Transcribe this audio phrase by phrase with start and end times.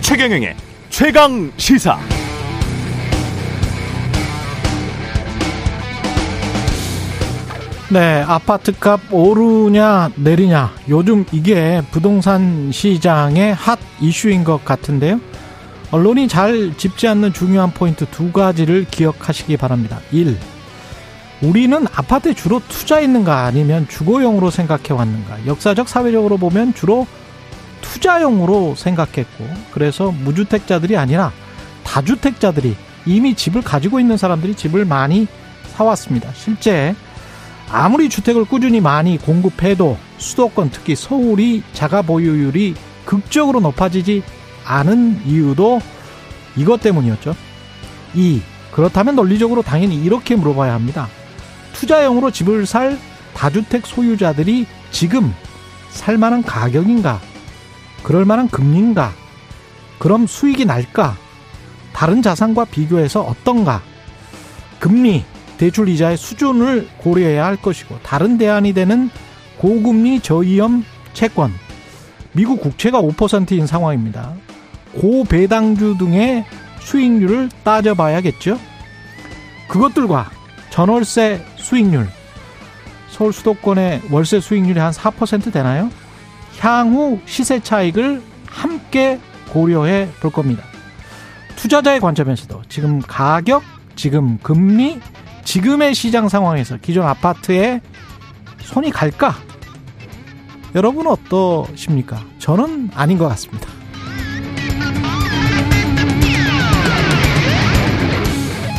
[0.00, 0.56] 최경영의
[0.88, 1.98] 최강 시사.
[7.92, 15.20] 네, 아파트값 오르냐 내리냐 요즘 이게 부동산 시장의 핫 이슈인 것 같은데요.
[15.90, 20.00] 언론이 잘 짚지 않는 중요한 포인트 두 가지를 기억하시기 바랍니다.
[20.12, 20.55] 1.
[21.42, 25.46] 우리는 아파트에 주로 투자했는가 아니면 주거용으로 생각해 왔는가.
[25.46, 27.06] 역사적 사회적으로 보면 주로
[27.82, 31.32] 투자용으로 생각했고 그래서 무주택자들이 아니라
[31.84, 35.26] 다주택자들이 이미 집을 가지고 있는 사람들이 집을 많이
[35.74, 36.30] 사왔습니다.
[36.34, 36.94] 실제
[37.70, 44.22] 아무리 주택을 꾸준히 많이 공급해도 수도권 특히 서울이 자가 보유율이 극적으로 높아지지
[44.64, 45.80] 않은 이유도
[46.56, 47.36] 이것 때문이었죠.
[48.14, 48.42] 2.
[48.72, 51.08] 그렇다면 논리적으로 당연히 이렇게 물어봐야 합니다.
[51.76, 52.98] 투자용으로 집을 살
[53.34, 55.34] 다주택 소유자들이 지금
[55.90, 57.20] 살 만한 가격인가?
[58.02, 59.12] 그럴 만한 금리인가?
[59.98, 61.16] 그럼 수익이 날까?
[61.92, 63.82] 다른 자산과 비교해서 어떤가?
[64.78, 65.24] 금리,
[65.58, 69.10] 대출 이자의 수준을 고려해야 할 것이고 다른 대안이 되는
[69.58, 71.52] 고금리 저위험 채권
[72.32, 74.34] 미국 국채가 5%인 상황입니다.
[74.94, 76.44] 고배당주 등의
[76.80, 78.58] 수익률을 따져봐야겠죠.
[79.68, 80.30] 그것들과
[80.70, 82.06] 전월세 수익률
[83.08, 85.90] 서울 수도권의 월세 수익률이 한 4% 되나요?
[86.60, 89.18] 향후 시세 차익을 함께
[89.50, 90.62] 고려해 볼 겁니다.
[91.56, 93.64] 투자자의 관점에서도 지금 가격,
[93.96, 95.00] 지금 금리,
[95.44, 97.80] 지금의 시장 상황에서 기존 아파트에
[98.60, 99.34] 손이 갈까?
[100.74, 102.22] 여러분은 어떠십니까?
[102.38, 103.68] 저는 아닌 것 같습니다.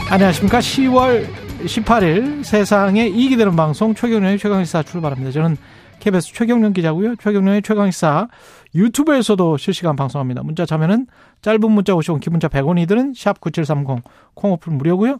[0.09, 0.59] 안녕하십니까.
[0.59, 5.31] 10월 18일 세상에 이익이 되는 방송 최경련의 최강시사 출발합니다.
[5.31, 5.57] 저는
[6.07, 7.17] KBS 최경련 기자고요.
[7.17, 8.29] 최경련의 최강시사
[8.73, 10.41] 유튜브에서도 실시간 방송합니다.
[10.41, 11.05] 문자 참여는
[11.41, 14.01] 짧은 문자 50원, 긴 문자 100원이들은 샵9730
[14.33, 15.19] 콩오플 무료고요.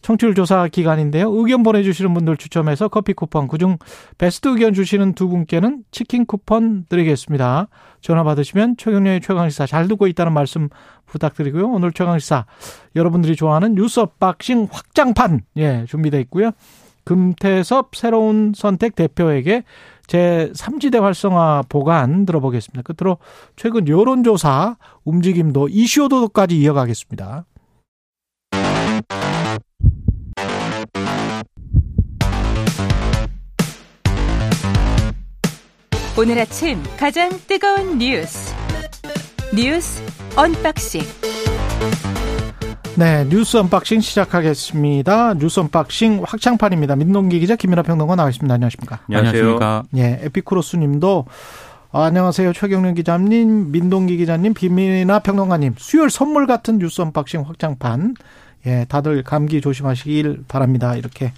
[0.00, 1.30] 청취율 조사 기간인데요.
[1.30, 3.76] 의견 보내주시는 분들 추첨해서 커피 쿠폰, 그중
[4.16, 7.68] 베스트 의견 주시는 두 분께는 치킨 쿠폰 드리겠습니다.
[8.00, 10.70] 전화 받으시면 최경련의 최강시사 잘 듣고 있다는 말씀
[11.04, 11.68] 부탁드리고요.
[11.68, 12.46] 오늘 최강시사
[12.96, 16.52] 여러분들이 좋아하는 뉴스 박싱 확장판 예 준비되어 있고요.
[17.04, 19.64] 금태섭 새로운 선택 대표에게
[20.06, 22.82] 제 3지대 활성화 보관 들어보겠습니다.
[22.82, 23.18] 끝으로
[23.56, 27.46] 최근 여론조사 움직임도 이슈오도까지 이어가겠습니다.
[36.18, 38.54] 오늘 아침 가장 뜨거운 뉴스
[39.54, 40.02] 뉴스
[40.36, 41.00] 언박싱
[42.96, 45.34] 네, 뉴스 언박싱 시작하겠습니다.
[45.34, 46.94] 뉴스 언박싱 확장판입니다.
[46.96, 48.52] 민동기 기자 김민하 평론가 나와 있습니다.
[48.52, 49.00] 안녕하십니까?
[49.08, 49.84] 안녕하십니까?
[49.96, 51.24] 예, 에피쿠로스 님도
[51.90, 52.52] 아, 안녕하세요.
[52.52, 55.74] 최경영 기자님, 민동기 기자님, 김민하 평론가님.
[55.78, 58.14] 수요일 선물 같은 뉴스 언박싱 확장판.
[58.66, 60.94] 예, 다들 감기 조심하시길 바랍니다.
[60.94, 61.32] 이렇게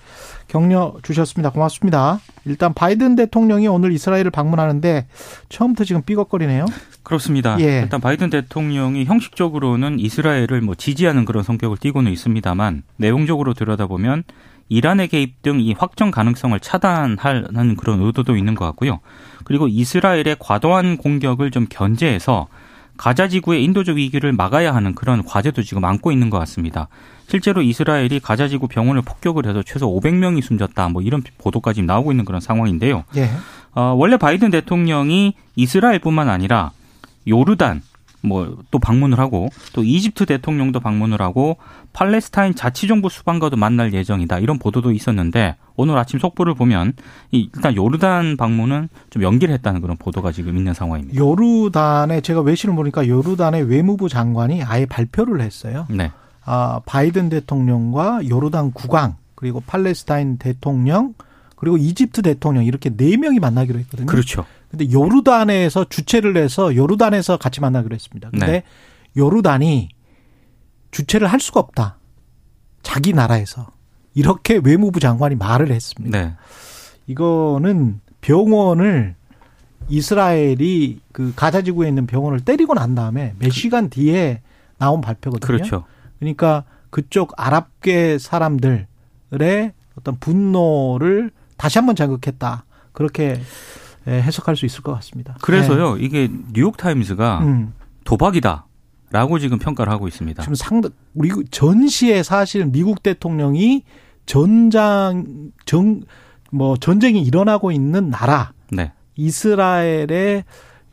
[0.48, 1.50] 격려 주셨습니다.
[1.50, 2.20] 고맙습니다.
[2.44, 5.06] 일단 바이든 대통령이 오늘 이스라엘을 방문하는데
[5.48, 6.66] 처음부터 지금 삐걱거리네요.
[7.02, 7.58] 그렇습니다.
[7.60, 7.80] 예.
[7.80, 14.24] 일단 바이든 대통령이 형식적으로는 이스라엘을 뭐 지지하는 그런 성격을 띠고는 있습니다만 내용적으로 들여다보면
[14.68, 19.00] 이란의 개입 등 이 확정 가능성을 차단하는 그런 의도도 있는 것 같고요.
[19.44, 22.48] 그리고 이스라엘의 과도한 공격을 좀 견제해서
[22.96, 26.88] 가자 지구의 인도적 위기를 막아야 하는 그런 과제도 지금 안고 있는 것 같습니다.
[27.26, 30.88] 실제로 이스라엘이 가자 지구 병원을 폭격을 해서 최소 500명이 숨졌다.
[30.90, 33.04] 뭐 이런 보도까지 나오고 있는 그런 상황인데요.
[33.16, 33.30] 예.
[33.74, 36.70] 어, 원래 바이든 대통령이 이스라엘뿐만 아니라
[37.26, 37.82] 요르단
[38.24, 41.56] 뭐 또 방문을 하고 또 이집트 대통령도 방문을 하고
[41.92, 46.94] 팔레스타인 자치정부 수반과도 만날 예정이다 이런 보도도 있었는데 오늘 아침 속보를 보면
[47.30, 51.16] 일단 요르단 방문은 좀 연기를 했다는 그런 보도가 지금 있는 상황입니다.
[51.16, 55.86] 요르단에 제가 외신을 보니까 요르단의 외무부 장관이 아예 발표를 했어요.
[55.88, 56.10] 네.
[56.44, 61.14] 아, 바이든 대통령과 요르단 국왕 그리고 팔레스타인 대통령
[61.56, 64.06] 그리고 이집트 대통령 이렇게 네 명이 만나기로 했거든요.
[64.06, 64.44] 그렇죠.
[64.76, 68.30] 근데 요르단에서 주최를 해서 요르단에서 같이 만나기로 했습니다.
[68.30, 68.62] 근데 네.
[69.16, 69.88] 요르단이
[70.90, 71.98] 주최를 할 수가 없다.
[72.82, 73.68] 자기 나라에서
[74.14, 76.18] 이렇게 외무부 장관이 말을 했습니다.
[76.18, 76.34] 네.
[77.06, 79.14] 이거는 병원을
[79.88, 84.40] 이스라엘이 그 가자 지구에 있는 병원을 때리고 난 다음에 몇 시간 뒤에
[84.78, 85.46] 나온 발표거든요.
[85.46, 85.84] 그렇죠.
[86.18, 88.86] 그러니까 그쪽 아랍계 사람들의
[89.98, 92.64] 어떤 분노를 다시 한번 자극했다.
[92.92, 93.40] 그렇게
[94.06, 95.36] 해석할 수 있을 것 같습니다.
[95.40, 96.04] 그래서요, 네.
[96.04, 97.74] 이게 뉴욕 타임즈가 음.
[98.04, 98.66] 도박이다.
[99.10, 100.42] 라고 지금 평가를 하고 있습니다.
[100.42, 103.84] 지금 상당, 우리 전시에 사실 미국 대통령이
[104.26, 108.92] 전장 정뭐 전쟁이 일어나고 있는 나라 네.
[109.14, 110.44] 이스라엘의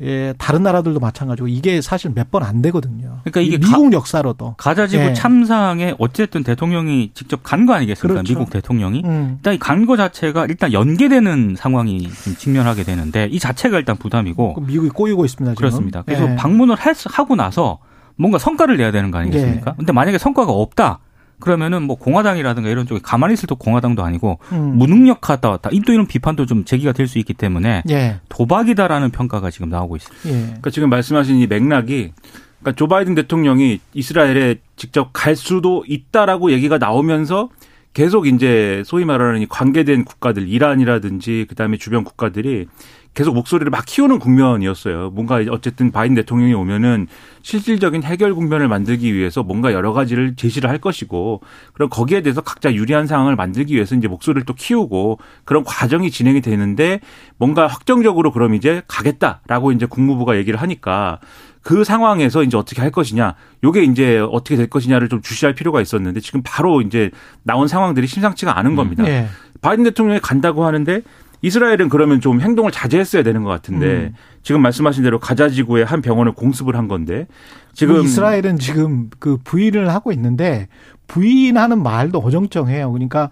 [0.03, 3.19] 예, 다른 나라들도 마찬가지고 이게 사실 몇 번 안 되거든요.
[3.23, 5.13] 그러니까 이게 미국 가, 역사로도 가자지구 예.
[5.13, 8.21] 참상에 어쨌든 대통령이 직접 간 거 아니겠습니까?
[8.21, 8.33] 그렇죠.
[8.33, 9.33] 미국 대통령이 음.
[9.37, 14.59] 일단 이 간 거 자체가 일단 연계되는 상황이 직면하게 되는데 이 자체가 일단 부담이고 그
[14.61, 15.51] 미국이 꼬이고 있습니다.
[15.53, 15.55] 지금.
[15.55, 16.01] 그렇습니다.
[16.03, 16.35] 그래서 예.
[16.35, 16.75] 방문을
[17.11, 17.77] 하고 나서
[18.15, 19.71] 뭔가 성과를 내야 되는 거 아니겠습니까?
[19.71, 19.75] 예.
[19.77, 20.99] 근데 만약에 성과가 없다.
[21.41, 24.77] 그러면은 뭐 공화당이라든가 이런 쪽에 가만히 있을 또 공화당도 아니고 음.
[24.77, 25.57] 무능력하다.
[25.57, 28.19] 또 이런 비판도 좀 제기가 될 수 있기 때문에 예.
[28.29, 30.29] 도박이다라는 평가가 지금 나오고 있습니다.
[30.29, 30.45] 예.
[30.45, 32.13] 그러니까 지금 말씀하신 이 맥락이
[32.61, 37.49] 그러니까 조 바이든 대통령이 이스라엘에 직접 갈 수도 있다라고 얘기가 나오면서
[37.93, 42.67] 계속 이제 소위 말하는 관계된 국가들 이란이라든지 그다음에 주변 국가들이
[43.13, 45.09] 계속 목소리를 막 키우는 국면이었어요.
[45.09, 47.07] 뭔가 어쨌든 바이든 대통령이 오면은
[47.41, 51.41] 실질적인 해결 국면을 만들기 위해서 뭔가 여러 가지를 제시를 할 것이고
[51.73, 56.41] 그럼 거기에 대해서 각자 유리한 상황을 만들기 위해서 이제 목소리를 또 키우고 그런 과정이 진행이
[56.41, 57.01] 되는데
[57.37, 61.19] 뭔가 확정적으로 그럼 이제 가겠다라고 이제 국무부가 얘기를 하니까
[61.63, 66.19] 그 상황에서 이제 어떻게 할 것이냐, 요게 이제 어떻게 될 것이냐를 좀 주시할 필요가 있었는데
[66.19, 67.11] 지금 바로 이제
[67.43, 69.03] 나온 상황들이 심상치가 않은 겁니다.
[69.03, 69.27] 음, 네.
[69.61, 71.01] 바이든 대통령이 간다고 하는데
[71.41, 74.15] 이스라엘은 그러면 좀 행동을 자제했어야 되는 것 같은데 음.
[74.43, 77.27] 지금 말씀하신 대로 가자 지구의 한 병원을 공습을 한 건데
[77.73, 80.67] 지금 이스라엘은 지금 그 부인을 하고 있는데
[81.07, 82.91] 부인하는 말도 어정쩡해요.
[82.91, 83.29] 그러니까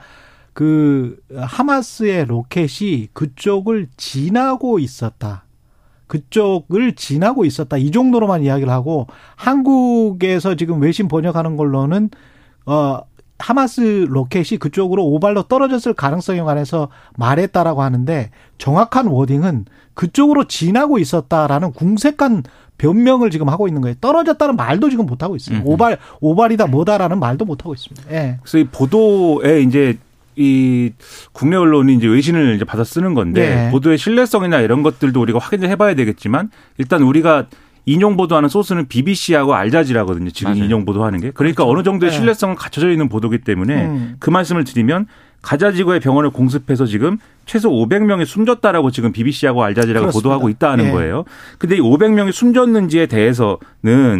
[0.53, 5.45] 그 하마스의 로켓이 그쪽을 지나고 있었다.
[6.07, 7.77] 그쪽을 지나고 있었다.
[7.77, 12.09] 이 정도로만 이야기를 하고 한국에서 지금 외신 번역하는 걸로는
[12.65, 13.01] 어
[13.39, 22.43] 하마스 로켓이 그쪽으로 오발로 떨어졌을 가능성에 관해서 말했다라고 하는데 정확한 워딩은 그쪽으로 지나고 있었다라는 궁색한
[22.77, 23.95] 변명을 지금 하고 있는 거예요.
[23.99, 25.57] 떨어졌다는 말도 지금 못 하고 있어요.
[25.57, 25.63] 음.
[25.65, 28.11] 오발 오발이다 뭐다라는 말도 못 하고 있습니다.
[28.11, 28.37] 예.
[28.41, 29.97] 그래서 이 보도에 이제
[30.35, 30.91] 이
[31.33, 33.71] 국내 언론이 이제 외신을 이제 받아 쓰는 건데 네.
[33.71, 37.47] 보도의 신뢰성이나 이런 것들도 우리가 확인을 해봐야 되겠지만 일단 우리가
[37.85, 40.29] 인용 보도하는 소스는 BBC하고 알자지라거든요.
[40.31, 40.63] 지금 맞아요.
[40.65, 41.31] 인용 보도하는 게.
[41.31, 41.71] 그러니까 그렇죠.
[41.71, 42.17] 어느 정도의 네.
[42.17, 44.15] 신뢰성은 갖춰져 있는 보도기 때문에 음.
[44.19, 45.07] 그 말씀을 드리면
[45.41, 47.17] 가자 지구의 병원을 공습해서 지금
[47.49, 50.29] 최소 500명이 숨졌다라고 지금 BBC하고 알자지라가 그렇습니다.
[50.29, 50.91] 보도하고 있다는 예.
[50.91, 51.25] 거예요.
[51.57, 53.57] 근데 이 500명이 숨졌는지에 대해서는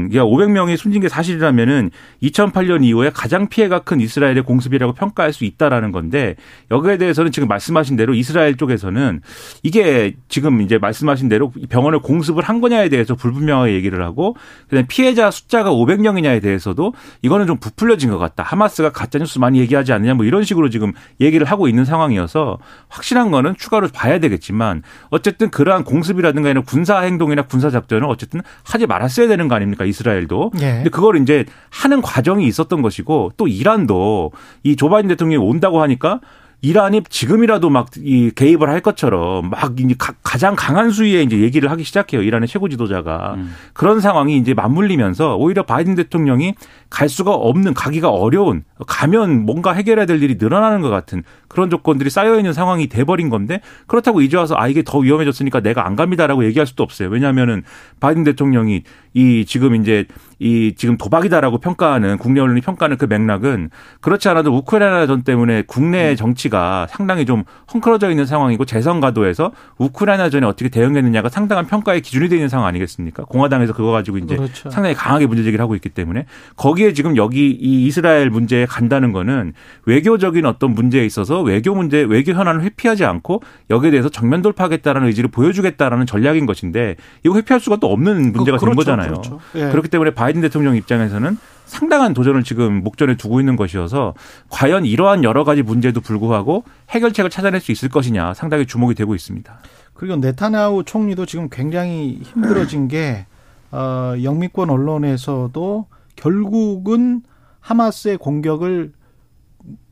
[0.10, 1.92] 그러니까 500명이 숨진 게 사실이라면은
[2.24, 6.38] 2008년 이후에 가장 피해가 큰 이스라엘의 공습이라고 평가할 수 있다라는 건데
[6.72, 9.22] 여기에 대해서는 지금 말씀하신 대로 이스라엘 쪽에서는
[9.62, 15.30] 이게 지금 이제 말씀하신 대로 병원을 공습을 한 거냐에 대해서 불분명하게 얘기를 하고 그다음에 피해자
[15.30, 18.42] 숫자가 500명이냐에 대해서도 이거는 좀 부풀려진 것 같다.
[18.42, 23.19] 하마스가 가짜 뉴스 많이 얘기하지 않느냐 뭐 이런 식으로 지금 얘기를 하고 있는 상황이어서 확실한
[23.20, 28.88] 확실한 거는 추가로 봐야 되겠지만 어쨌든 그러한 공습이라든가 이런 군사 행동이나 군사 작전을 어쨌든 하지
[28.88, 30.52] 말았어야 되는 거 아닙니까 이스라엘도.
[30.62, 30.72] 예.
[30.76, 34.32] 근데 그걸 이제 하는 과정이 있었던 것이고 또 이란도
[34.64, 36.22] 이 조 바이든 대통령이 온다고 하니까
[36.62, 41.84] 이란이 지금이라도 막 이 개입을 할 것처럼 막 이제 가장 강한 수위에 이제 얘기를 하기
[41.84, 42.22] 시작해요.
[42.22, 43.54] 이란의 최고 지도자가 음.
[43.74, 46.56] 그런 상황이 이제 맞물리면서 오히려 바이든 대통령이
[46.90, 52.10] 갈 수가 없는 가기가 어려운 가면 뭔가 해결해야 될 일이 늘어나는 것 같은 그런 조건들이
[52.10, 56.46] 쌓여 있는 상황이 돼버린 건데 그렇다고 이제 와서 아 이게 더 위험해졌으니까 내가 안 갑니다라고
[56.46, 57.10] 얘기할 수도 없어요.
[57.10, 57.64] 왜냐하면은
[58.00, 58.84] 바이든 대통령이
[59.14, 60.06] 이 지금 이제
[60.40, 63.70] 이 지금 도박이다라고 평가하는 국내 언론이 평가하는 그 맥락은
[64.00, 66.16] 그렇지 않아도 우크라이나 전 때문에 국내 음.
[66.16, 67.44] 정치가 상당히 좀
[67.74, 73.26] 헝클어져 있는 상황이고 재선 가도에서 우크라이나 전에 어떻게 대응했느냐가 상당한 평가의 기준이 되는 상황 아니겠습니까?
[73.26, 74.70] 공화당에서 그거 가지고 이제 그렇죠.
[74.70, 79.54] 상당히 강하게 문제 제기를 하고 있기 때문에 거기에 지금 여기 이 이스라엘 문제에 간다는 거는
[79.86, 85.30] 외교적인 어떤 문제에 있어서 외교 문제 외교 현안을 회피하지 않고 여기에 대해서 정면 돌파하겠다라는 의지를
[85.32, 89.08] 보여주겠다라는 전략인 것인데 이거 회피할 수가 또 없는 문제가 그, 그렇죠, 된 거잖아요.
[89.10, 89.40] 그렇죠.
[89.56, 89.70] 예.
[89.70, 94.14] 그렇기 때문에 바이든 대통령 입장에서는 상당한 도전을 지금 목전에 두고 있는 것이어서
[94.50, 99.60] 과연 이러한 여러 가지 문제도 불구하고 해결책을 찾아낼 수 있을 것이냐 상당히 주목이 되고 있습니다.
[99.94, 103.26] 그리고 네타냐후 총리도 지금 굉장히 힘들어진 게
[103.72, 107.22] 어, 영미권 언론에서도 결국은
[107.60, 108.94] 하마스의 공격을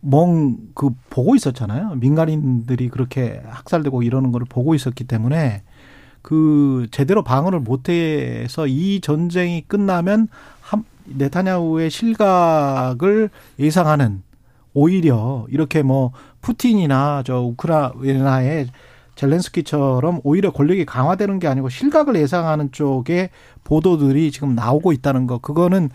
[0.02, 1.96] 멍 그 보고 있었잖아요.
[1.96, 5.64] 민간인들이 그렇게 학살되고 이러는 거를 보고 있었기 때문에
[6.28, 10.28] 그 제대로 방어를 못해서 이 전쟁이 끝나면
[11.06, 14.24] 네타냐후의 실각을 예상하는
[14.74, 18.68] 오히려 이렇게 뭐 푸틴이나 저 우크라이나의
[19.18, 23.30] 젤렌스키처럼 오히려 권력이 강화되는 게 아니고 실각을 예상하는 쪽에
[23.64, 25.40] 보도들이 지금 나오고 있다는 거.
[25.40, 25.90] 그거는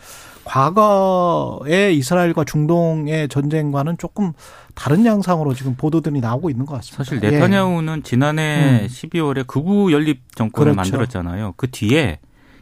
[0.45, 4.33] 과거의 이스라엘과 중동의 전쟁과는 조금
[4.75, 7.05] 다른 양상으로 지금 보도들이 나오고 있는 것 같습니다.
[7.05, 8.02] 사실 네타냐후는 예.
[8.02, 8.87] 지난해 음.
[8.88, 10.91] 12월에 극우 연립 정권을 그렇죠.
[10.91, 11.55] 만들었잖아요.
[11.57, 12.19] 그 뒤에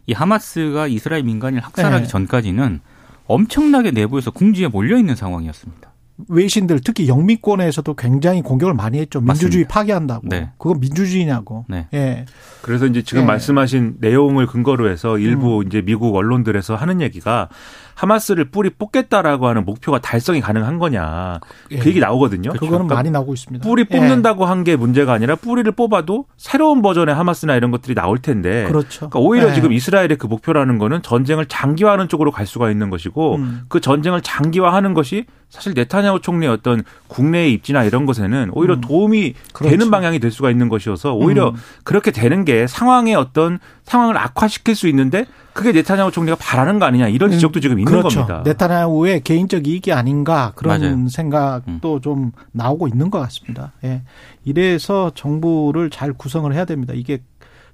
[0.07, 2.07] 이 하마스가 이스라엘 민간인을 학살하기 예.
[2.07, 2.81] 전까지는
[3.26, 5.79] 엄청나게 내부에서 궁지에 몰려 있는 상황이었습니다.
[6.29, 9.21] 외신들 특히 영미권에서도 굉장히 공격을 많이 했죠.
[9.21, 9.75] 민주주의 맞습니다.
[9.75, 10.29] 파괴한다고.
[10.29, 10.50] 네.
[10.59, 11.65] 그건 민주주의냐고.
[11.69, 11.89] 네.
[11.93, 12.25] 예.
[12.62, 13.27] 그래서 이제 지금 예.
[13.27, 15.67] 말씀하신 내용을 근거로 해서 일부 음.
[15.67, 17.49] 이제 미국 언론들에서 하는 얘기가
[17.95, 21.41] 하마스를 뿌리 뽑겠다라고 하는 목표가 달성이 가능한 거냐
[21.73, 21.79] 예.
[21.79, 22.53] 그 얘기 나오거든요.
[22.53, 23.62] 그거는 그러니까 많이 나오고 있습니다.
[23.69, 23.97] 뿌리 예.
[23.97, 29.09] 뽑는다고 한 게 문제가 아니라 뿌리를 뽑아도 새로운 버전의 하마스나 이런 것들이 나올 텐데 그렇죠.
[29.09, 29.55] 그러니까 오히려 예.
[29.55, 33.62] 지금 이스라엘의 그 목표라는 거는 전쟁을 장기화하는 쪽으로 갈 수가 있는 것이고 음.
[33.69, 38.80] 그 전쟁을 장기화하는 것이 사실 네타냐후 총리의 어떤 국내의 입지나 이런 것에는 오히려 음.
[38.80, 39.71] 도움이 그렇죠.
[39.71, 41.54] 되는 방향이 될 수가 있는 것이어서 오히려 음.
[41.83, 47.09] 그렇게 되는 게 상황의 어떤 상황을 악화시킬 수 있는데 그게 네타냐후 총리가 바라는 거 아니냐
[47.09, 48.26] 이런 지적도 지금 있는 그렇죠.
[48.26, 48.42] 겁니다.
[48.47, 51.09] 네타냐후의 개인적 이익이 아닌가 그런 맞아요.
[51.09, 52.00] 생각도 음.
[52.00, 53.73] 좀 나오고 있는 것 같습니다.
[53.83, 54.02] 예.
[54.45, 56.95] 이래서 정부를 잘 구성을 해야 됩니다.
[56.95, 57.19] 이게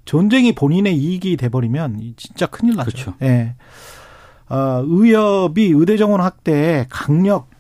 [0.07, 2.91] 전쟁이 본인의 이익이 돼버리면 진짜 큰일 나죠.
[2.91, 3.15] 그렇죠.
[3.21, 3.55] 예.
[4.49, 7.56] 어, 의협이 의대 정원 확대에 강력 음,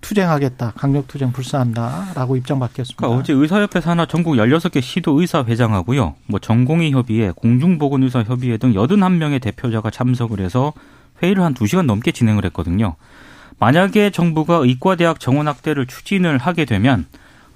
[0.00, 2.96] 투쟁하겠다, 강력 투쟁 불사한다라고 입장 밝혔습니다.
[2.98, 6.14] 그러니까 어제 의사협회 산하 전국 16개 시도 의사 회장하고요.
[6.26, 10.72] 뭐 전공의 협의회, 공중보건의사 협의회 등 81명의 대표자가 참석을 해서
[11.22, 12.96] 회의를 한 2시간 넘게 진행을 했거든요.
[13.58, 17.06] 만약에 정부가 의과대학 정원 확대를 추진을 하게 되면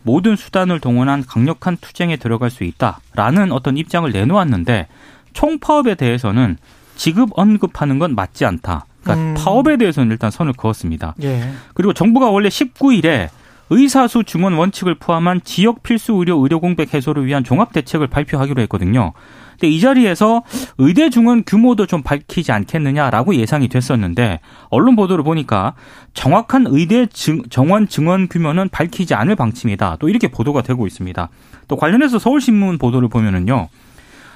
[0.02, 4.86] 모든 수단을 동원한 강력한 투쟁에 들어갈 수 있다라는 어떤 입장을 내놓았는데
[5.34, 6.56] 총파업에 대해서는
[6.96, 8.86] 지급 언급하는 건 맞지 않다.
[9.08, 9.34] 그러니까 음.
[9.34, 11.14] 파업에 대해서는 일단 선을 그었습니다.
[11.22, 11.50] 예.
[11.74, 13.28] 그리고 정부가 원래 19일에
[13.70, 19.12] 의사수 증원 원칙을 포함한 지역 필수 의료 의료 공백 해소를 위한 종합 대책을 발표하기로 했거든요.
[19.52, 20.42] 근데 이 자리에서
[20.78, 25.74] 의대 증원 규모도 좀 밝히지 않겠느냐라고 예상이 됐었는데 언론 보도를 보니까
[26.14, 29.96] 정확한 의대 증, 정원 증원 규모는 밝히지 않을 방침이다.
[29.98, 31.28] 또 이렇게 보도가 되고 있습니다.
[31.66, 33.68] 또 관련해서 서울신문 보도를 보면은요.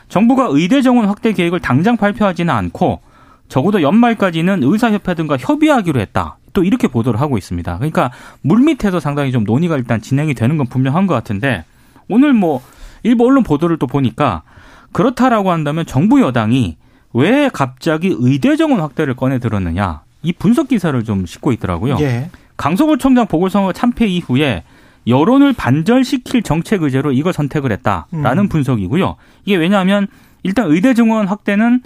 [0.09, 3.01] 정부가 의대 정원 확대 계획을 당장 발표하지는 않고
[3.53, 6.39] 적어도 연말까지는 의사협회 등과 협의하기로 했다.
[6.55, 7.77] 또 이렇게 보도를 하고 있습니다.
[7.77, 11.67] 그러니까 물밑에서 상당히 좀 논의가 일단 진행이 되는 건 분명한 것 같은데
[12.09, 12.63] 오늘 뭐
[13.03, 14.41] 일부 언론 보도를 또 보니까
[14.93, 16.79] 그렇다라고 한다면 정부 여당이
[17.13, 21.99] 왜 갑자기 의대 정원 확대를 꺼내 들었느냐 이 분석 기사를 좀 싣고 있더라고요.
[22.01, 22.31] 예.
[22.57, 24.65] 강서구 청장 보궐선거 참패 이후에
[25.07, 28.49] 여론을 반전시킬 정책 의제로 이걸 선택을 했다라는 음.
[28.49, 29.17] 분석이고요.
[29.45, 30.07] 이게 왜냐하면
[30.43, 31.83] 일단 의대 정원 확대는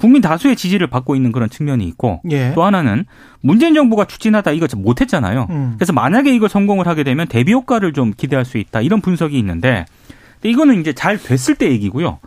[0.00, 2.52] 국민 다수의 지지를 받고 있는 그런 측면이 있고 예.
[2.54, 3.04] 또 하나는
[3.42, 5.46] 문재인 정부가 추진하다 이거 못했잖아요.
[5.50, 5.74] 음.
[5.76, 9.84] 그래서 만약에 이걸 성공을 하게 되면 대비 효과를 좀 기대할 수 있다 이런 분석이 있는데
[10.36, 12.18] 근데 이거는 이제 잘 됐을 때 얘기고요.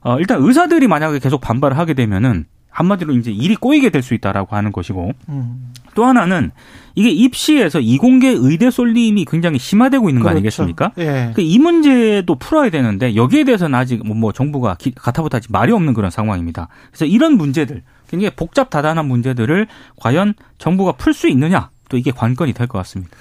[0.00, 4.54] 어, 일단 의사들이 만약에 계속 반발을 하게 되면은 한마디로 이제 일이 꼬이게 될 수 있다라고
[4.56, 5.72] 하는 것이고 음.
[5.94, 6.50] 또 하나는
[6.94, 10.36] 이게 입시에서 이공계 의대 쏠림이 굉장히 심화되고 있는 거 그렇죠.
[10.38, 10.92] 아니겠습니까?
[10.98, 11.32] 예.
[11.34, 15.94] 그 이 문제도 풀어야 되는데 여기에 대해서는 아직 뭐, 뭐 정부가 기- 가타부타지 말이 없는
[15.94, 16.68] 그런 상황입니다.
[16.90, 22.52] 그래서 이런 문제들 굉장히 복잡 다단한 문제들을 과연 정부가 풀 수 있느냐 또 이게 관건이
[22.52, 23.14] 될 것 같습니다.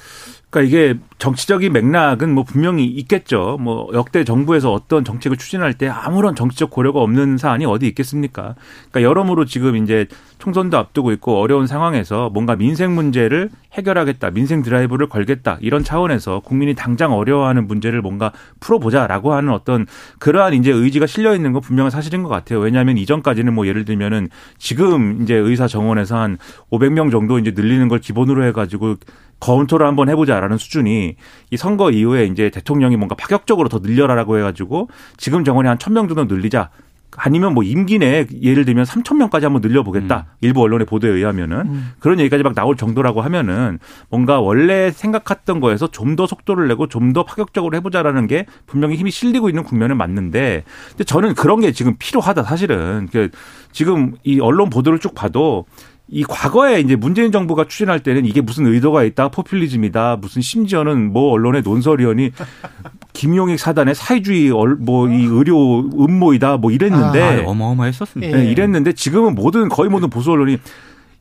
[0.49, 3.57] 그러니까 이게 정치적인 맥락은 뭐 분명히 있겠죠.
[3.59, 8.55] 뭐 역대 정부에서 어떤 정책을 추진할 때 아무런 정치적 고려가 없는 사안이 어디 있겠습니까?
[8.89, 10.07] 그러니까 여러모로 지금 이제
[10.39, 16.73] 총선도 앞두고 있고 어려운 상황에서 뭔가 민생 문제를 해결하겠다, 민생 드라이브를 걸겠다 이런 차원에서 국민이
[16.73, 19.85] 당장 어려워하는 문제를 뭔가 풀어보자라고 하는 어떤
[20.19, 22.59] 그러한 이제 의지가 실려 있는 건 분명한 사실인 것 같아요.
[22.59, 26.37] 왜냐하면 이전까지는 뭐 예를 들면은 지금 이제 의사 정원에서 한
[26.71, 28.95] 500명 정도 이제 늘리는 걸 기본으로 해가지고
[29.39, 31.08] 검토를 한번 해보자라는 수준이
[31.51, 36.25] 이 선거 이후에 이제 대통령이 뭔가 파격적으로 더 늘려라라고 해가지고 지금 정원이 한 1000명 정도
[36.25, 36.69] 늘리자.
[37.17, 40.27] 아니면 뭐 임기 내에 예를 들면 3천 명까지 한번 늘려보겠다.
[40.41, 41.91] 일부 언론의 보도에 의하면은 음.
[41.99, 43.79] 그런 얘기까지 막 나올 정도라고 하면은
[44.11, 49.09] 뭔가 원래 생각했던 거에서 좀 더 속도를 내고 좀 더 파격적으로 해보자라는 게 분명히 힘이
[49.09, 53.29] 실리고 있는 국면은 맞는데 근데 저는 그런 게 지금 필요하다 사실은 그
[53.71, 55.65] 지금 이 언론 보도를 쭉 봐도
[56.11, 61.31] 이 과거에 이제 문재인 정부가 추진할 때는 이게 무슨 의도가 있다, 포퓰리즘이다, 무슨 심지어는 뭐
[61.31, 62.31] 언론의 논설위원이
[63.13, 68.37] 김용익 사단의 사회주의 뭐 이 의료 음모이다 뭐 이랬는데 아, 어마어마했었습니다.
[68.39, 68.43] 예.
[68.43, 70.57] 네, 이랬는데 지금은 모든 거의 모든 보수 언론이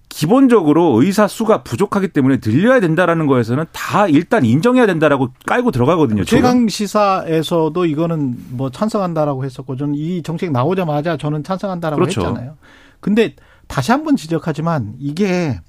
[0.08, 6.24] 기본적으로 의사 수가 부족하기 때문에 늘려야 된다라는 거에서는 다 일단 인정해야 된다라고 깔고 들어가거든요.
[6.24, 12.22] 최강 시사에서도 이거는 뭐 찬성한다라고 했었고 저는 이 정책 나오자마자 저는 찬성한다라고 그렇죠.
[12.22, 12.56] 했잖아요.
[13.00, 13.34] 근데
[13.68, 15.60] 다시 한번 지적하지만 이게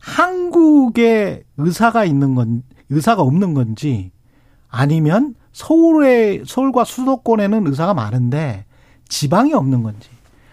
[0.00, 4.10] 한국에 의사가 있는 건 의사가 없는 건지
[4.68, 8.66] 아니면 서울에 서울과 수도권에는 의사가 많은데
[9.08, 10.10] 지방이 없는 건지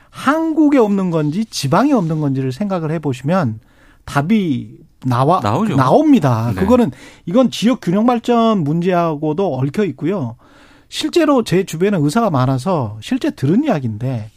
[0.09, 3.59] 한국에 없는 건지 지방에 없는 건지를 생각을 해 보시면
[4.05, 5.75] 답이 나와 나오죠.
[5.75, 6.51] 나옵니다.
[6.55, 6.61] 네.
[6.61, 6.91] 그거는
[7.25, 10.37] 이건 지역 균형 발전 문제하고도 얽혀 있고요.
[10.87, 14.31] 실제로 제 주변에 의사가 많아서 실제 들은 이야기인데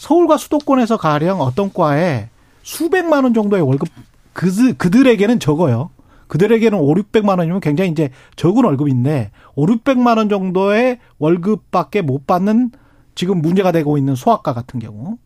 [0.00, 2.30] 서울과 수도권에서 가령 어떤 과에
[2.62, 3.90] 수백만 원 정도의 월급
[4.32, 5.90] 그 그들에게는 적어요.
[6.26, 12.70] 그들에게는 5, 600만 원이면 굉장히 이제 적은 월급인데 5, 600만 원 정도의 월급밖에 못 받는
[13.14, 15.18] 지금 문제가 되고 있는 소아과 같은 경우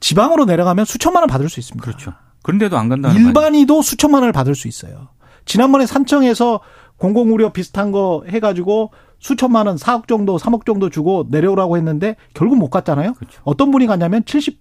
[0.00, 1.82] 지방으로 내려가면 수천만 원 받을 수 있습니다.
[1.82, 2.12] 그렇죠.
[2.42, 5.08] 그런데도 안 간다는 일반이도 수천만 원을 받을 수 있어요.
[5.46, 6.60] 지난번에 산청에서
[6.98, 12.70] 공공의료 비슷한 거 해가지고 수천만 원, 4억 정도, 3억 정도 주고 내려오라고 했는데 결국 못
[12.70, 13.14] 갔잖아요.
[13.14, 13.40] 그렇죠.
[13.44, 14.60] 어떤 분이 갔냐면 70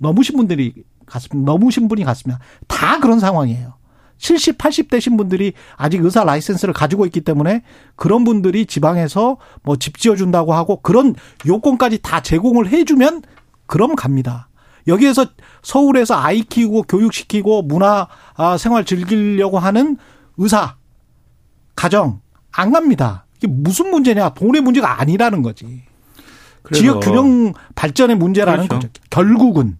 [0.00, 0.74] 넘으신 분들이
[1.06, 1.52] 갔습니다.
[1.52, 2.40] 넘으신 분이 갔습니다.
[2.66, 3.74] 다 그런 상황이에요.
[4.18, 7.62] 70, 80 되신 분들이 아직 의사 라이센스를 가지고 있기 때문에
[7.96, 11.14] 그런 분들이 지방에서 뭐 집 지어준다고 하고 그런
[11.46, 13.22] 요건까지 다 제공을 해주면
[13.66, 14.48] 그럼 갑니다.
[14.88, 15.26] 여기에서
[15.62, 19.96] 서울에서 아이 키우고 교육시키고 문화 아, 생활 즐기려고 하는
[20.38, 20.76] 의사,
[21.74, 22.20] 가정
[22.52, 23.25] 안 갑니다.
[23.36, 24.30] 이게 무슨 문제냐?
[24.30, 25.82] 돈의 문제가 아니라는 거지.
[26.72, 28.88] 지역 균형 발전의 문제라는 그렇죠.
[28.88, 29.02] 거죠.
[29.10, 29.78] 결국은.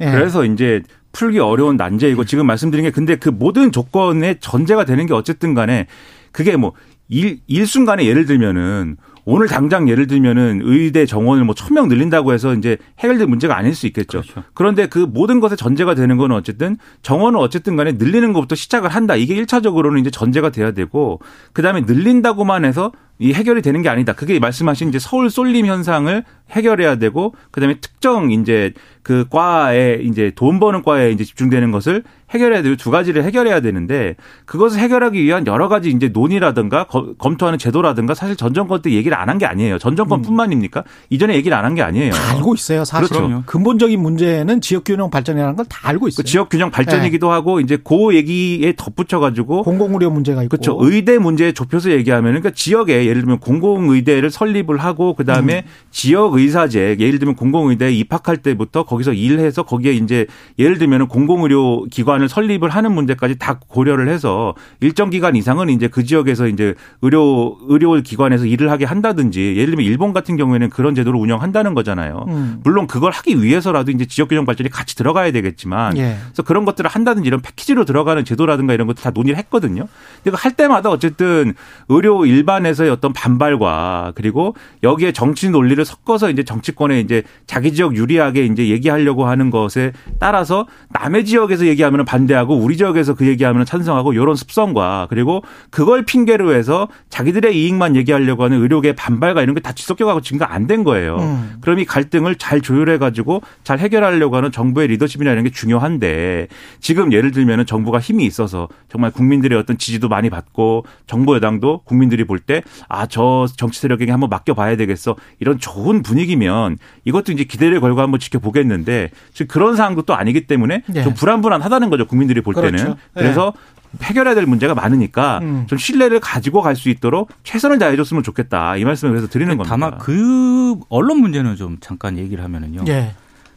[0.00, 0.10] 예.
[0.10, 5.14] 그래서 이제 풀기 어려운 난제이고 지금 말씀드린 게 근데 그 모든 조건의 전제가 되는 게
[5.14, 5.86] 어쨌든 간에
[6.32, 6.72] 그게 뭐
[7.08, 8.96] 일, 일순간에 예를 들면은
[9.28, 13.74] 오늘 당장 예를 들면은 의대 정원을 뭐 천 명 늘린다고 해서 이제 해결될 문제가 아닐
[13.74, 14.22] 수 있겠죠.
[14.22, 14.44] 그렇죠.
[14.54, 19.16] 그런데 그 모든 것의 전제가 되는 건 어쨌든 정원을 어쨌든 간에 늘리는 것부터 시작을 한다.
[19.16, 21.20] 이게 일차적으로는 이제 전제가 돼야 되고
[21.52, 24.12] 그다음에 늘린다고만 해서 이 해결이 되는 게 아니다.
[24.12, 30.60] 그게 말씀하신 이제 서울 쏠림 현상을 해결해야 되고 그다음에 특정 이제 그 과에 이제 돈
[30.60, 35.68] 버는 과에 이제 집중되는 것을 해결해야 되고 두 가지를 해결해야 되는데 그것을 해결하기 위한 여러
[35.68, 39.78] 가지 이제 논의라든가 거, 검토하는 제도라든가 사실 전 정권 때 얘기를 안 한 게 아니에요.
[39.78, 40.84] 전 정권뿐만입니까?
[41.10, 42.12] 이전에 얘기를 안 한 게 아니에요.
[42.12, 42.84] 다 알고 있어요.
[42.84, 43.42] 사실 그렇죠.
[43.46, 46.22] 근본적인 문제는 지역 균형 발전이라는 걸 다 알고 있어요.
[46.22, 47.32] 그 지역 균형 발전이기도 네.
[47.32, 50.76] 하고 이제 그 얘기에 덧붙여 가지고 공공 의료 문제가 있고 그렇죠.
[50.80, 55.70] 의대 문제에 좁혀서 얘기하면 그러니까 지역에 예를 들면 공공의대를 설립을 하고 그다음에 음.
[55.90, 60.26] 지역 의사제 예를 들면 공공의대에 입학할 때부터 거기서 일해서 거기에 이제
[60.58, 66.04] 예를 들면 공공의료 기관을 설립을 하는 문제까지 다 고려를 해서 일정 기간 이상은 이제 그
[66.04, 71.18] 지역에서 이제 의료 의료 기관에서 일을 하게 한다든지 예를 들면 일본 같은 경우에는 그런 제도를
[71.18, 72.24] 운영한다는 거잖아요.
[72.28, 72.60] 음.
[72.62, 76.16] 물론 그걸 하기 위해서라도 이제 지역 균형 발전이 같이 들어가야 되겠지만 예.
[76.26, 79.86] 그래서 그런 것들을 한다든지 이런 패키지로 들어가는 제도라든가 이런 것도 다 논의를 했거든요.
[80.22, 81.54] 근데 할 때마다 어쨌든
[81.88, 88.46] 의료 일반에서의 어떤 반발과 그리고 여기에 정치 논리를 섞어서 이제 정치권에 이제 자기 지역 유리하게
[88.46, 94.34] 이제 얘기하려고 하는 것에 따라서 남의 지역에서 얘기하면 반대하고 우리 지역에서 그 얘기하면 찬성하고 이런
[94.34, 100.20] 습성과 그리고 그걸 핑계로 해서 자기들의 이익만 얘기하려고 하는 의료계 반발과 이런 게 다 뒤섞여가고
[100.20, 101.16] 증가 안된 거예요.
[101.16, 101.56] 음.
[101.60, 106.46] 그럼 이 갈등을 잘 조율해 가지고 잘 해결하려고 하는 정부의 리더십이나 이런 게 중요한데
[106.80, 112.24] 지금 예를 들면은 정부가 힘이 있어서 정말 국민들의 어떤 지지도 많이 받고 정부 여당도 국민들이
[112.24, 118.00] 볼 때아 저 정치 세력에게 한번 맡겨봐야 되겠어 이런 좋은 분위기면 이것도 이제 기대를 걸고
[118.00, 121.02] 한번 지켜보겠는데 지금 그런 상황도 또 아니기 때문에 네.
[121.02, 122.76] 좀 불안불안하다는 거죠 국민들이 볼 그렇죠.
[122.76, 123.52] 때는 그래서
[123.92, 124.06] 네.
[124.06, 125.64] 해결해야 될 문제가 많으니까 음.
[125.68, 129.70] 좀 신뢰를 가지고 갈 수 있도록 최선을 다해줬으면 좋겠다 이 말씀을 그래서 드리는 겁니다.
[129.74, 132.84] 다만 그 언론 문제는 좀 잠깐 얘기를 하면은요.
[132.88, 133.14] 예.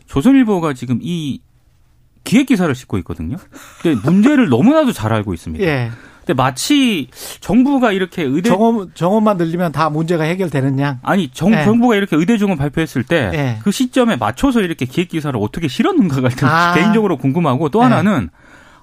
[0.07, 1.41] 조선일보가 지금 이
[2.23, 3.37] 기획 기사를 싣고 있거든요.
[3.81, 5.65] 근데 문제를 너무나도 잘 알고 있습니다.
[5.65, 5.91] 예.
[6.29, 7.07] 근데 마치
[7.39, 10.99] 정부가 이렇게 의대 정원 정원만 늘리면 다 문제가 해결되는 양.
[11.01, 11.63] 아니 정, 네.
[11.63, 13.59] 정부가 이렇게 의대 정원 발표했을 때그 네.
[13.63, 16.73] 그 시점에 맞춰서 이렇게 기획 기사를 어떻게 실었는가가 아.
[16.77, 17.85] 개인적으로 궁금하고 또 네.
[17.85, 18.29] 하나는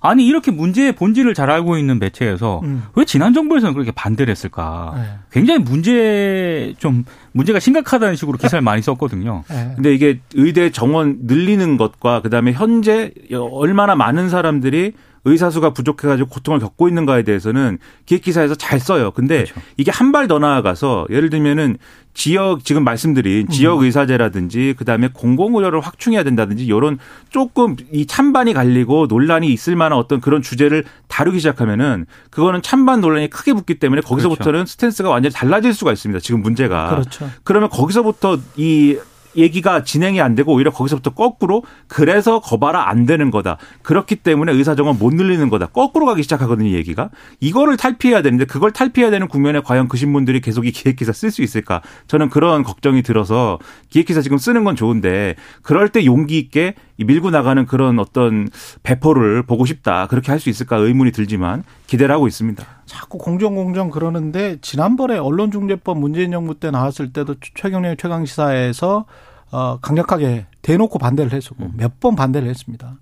[0.00, 2.82] 아니 이렇게 문제의 본질을 잘 알고 있는 매체에서 음.
[2.96, 4.94] 왜 지난 정부에서는 그렇게 반대를 했을까?
[4.96, 5.02] 네.
[5.30, 9.44] 굉장히 문제 좀 문제가 심각하다는 식으로 기사를 많이 썼거든요.
[9.48, 9.72] 네.
[9.76, 14.94] 근데 이게 의대 정원 늘리는 것과 그다음에 현재 얼마나 많은 사람들이
[15.26, 19.10] 의사 수가 부족해가지고 고통을 겪고 있는가에 대해서는 기획기사에서 잘 써요.
[19.10, 19.60] 근데 그렇죠.
[19.76, 21.76] 이게 한 발 더 나아가서 예를 들면은
[22.14, 23.84] 지역 지금 말씀드린 지역 음.
[23.84, 30.40] 의사제라든지 그다음에 공공의료를 확충해야 된다든지 이런 조금 이 찬반이 갈리고 논란이 있을 만한 어떤 그런
[30.40, 34.70] 주제를 다루기 시작하면은 그거는 찬반 논란이 크게 붙기 때문에 거기서부터는 그렇죠.
[34.72, 36.20] 스탠스가 완전히 달라질 수가 있습니다.
[36.20, 36.88] 지금 문제가.
[36.88, 37.28] 그렇죠.
[37.44, 38.96] 그러면 거기서부터 이
[39.36, 43.58] 얘기가 진행이 안 되고 오히려 거기서부터 거꾸로 그래서 거봐라 안 되는 거다.
[43.82, 45.66] 그렇기 때문에 의사정원 못 늘리는 거다.
[45.66, 47.10] 거꾸로 가기 시작하거든요, 얘기가.
[47.40, 51.42] 이거를 탈피해야 되는데 그걸 탈피해야 되는 국면에 과연 그 신문들이 계속 이 기획기사 쓸 수
[51.42, 51.82] 있을까?
[52.08, 53.58] 저는 그런 걱정이 들어서
[53.90, 58.48] 기획기사 지금 쓰는 건 좋은데 그럴 때 용기 있게 밀고 나가는 그런 어떤
[58.82, 60.06] 배포를 보고 싶다.
[60.06, 62.64] 그렇게 할 수 있을까 의문이 들지만 기대를 하고 있습니다.
[62.86, 69.06] 자꾸 공정 공정 그러는데 지난번에 언론중재법 문재인 정부 때 나왔을 때도 최경련 최강 시사에서
[69.50, 71.72] 어 강력하게 대놓고 반대를 했었고 음.
[71.76, 72.96] 몇번 반대를 했습니다.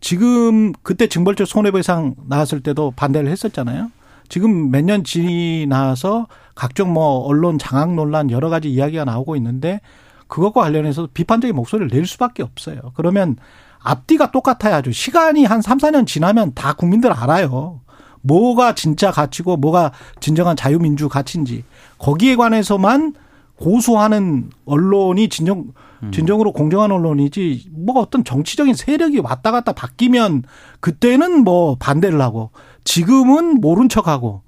[0.00, 3.90] 지금 그때 징벌적 손해배상 나왔을 때도 반대를 했었잖아요.
[4.28, 9.80] 지금 몇 년 지나서 각종 뭐 언론 장악 논란 여러 가지 이야기가 나오고 있는데
[10.28, 12.80] 그것과 관련해서 비판적인 목소리를 낼 수밖에 없어요.
[12.94, 13.36] 그러면
[13.78, 14.92] 앞뒤가 똑같아야죠.
[14.92, 17.80] 시간이 한 3, 4년 지나면 다 국민들 알아요.
[18.22, 21.64] 뭐가 진짜 가치고 뭐가 진정한 자유민주 가치인지
[21.98, 23.14] 거기에 관해서만
[23.56, 26.10] 고수하는 언론이 진정 음.
[26.12, 30.42] 진정으로 공정한 언론이지 뭐 어떤 정치적인 세력이 왔다 갔다 바뀌면
[30.80, 32.50] 그때는 뭐 반대를 하고
[32.84, 34.42] 지금은 모른 척하고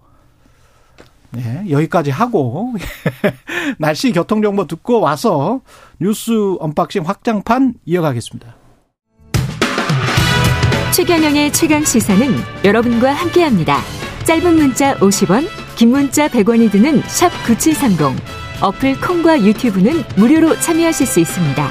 [1.30, 2.74] 네, 여기까지 하고
[3.78, 5.60] 날씨 교통 정보 듣고 와서
[6.00, 8.56] 뉴스 언박싱 확장판 이어가겠습니다.
[10.92, 12.26] 최경영의 최강 시사는
[12.64, 13.78] 여러분과 함께합니다.
[14.24, 18.20] 짧은 문자 50원, 긴 문자 100원이 드는 샵 9730.
[18.60, 21.68] 어플 콩과 유튜브는 무료로 참여하실 수 있습니다.